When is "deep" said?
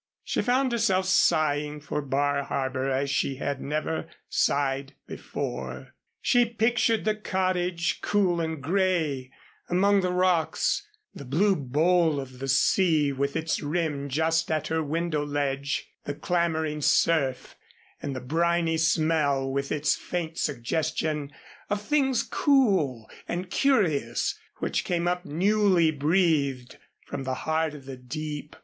27.97-28.55